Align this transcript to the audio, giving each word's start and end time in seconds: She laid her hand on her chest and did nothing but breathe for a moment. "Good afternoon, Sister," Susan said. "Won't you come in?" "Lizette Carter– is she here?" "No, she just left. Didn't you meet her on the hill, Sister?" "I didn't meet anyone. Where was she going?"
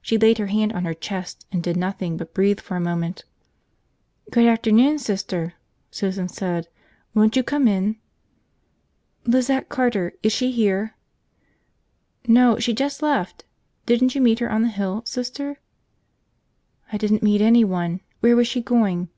She 0.00 0.16
laid 0.16 0.38
her 0.38 0.46
hand 0.46 0.72
on 0.72 0.86
her 0.86 0.94
chest 0.94 1.46
and 1.52 1.62
did 1.62 1.76
nothing 1.76 2.16
but 2.16 2.32
breathe 2.32 2.58
for 2.58 2.74
a 2.74 2.80
moment. 2.80 3.26
"Good 4.30 4.46
afternoon, 4.46 4.98
Sister," 4.98 5.56
Susan 5.90 6.26
said. 6.26 6.68
"Won't 7.12 7.36
you 7.36 7.42
come 7.42 7.68
in?" 7.68 7.96
"Lizette 9.26 9.68
Carter– 9.68 10.14
is 10.22 10.32
she 10.32 10.52
here?" 10.52 10.96
"No, 12.26 12.58
she 12.58 12.72
just 12.72 13.02
left. 13.02 13.44
Didn't 13.84 14.14
you 14.14 14.22
meet 14.22 14.38
her 14.38 14.50
on 14.50 14.62
the 14.62 14.68
hill, 14.68 15.02
Sister?" 15.04 15.60
"I 16.90 16.96
didn't 16.96 17.22
meet 17.22 17.42
anyone. 17.42 18.00
Where 18.20 18.36
was 18.36 18.48
she 18.48 18.62
going?" 18.62 19.10